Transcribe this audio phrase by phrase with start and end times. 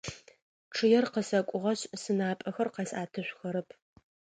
[0.73, 3.69] Чъыер къысэкӏугъэшъ сынапӏэхэр къэсӏэтышъухэрэп.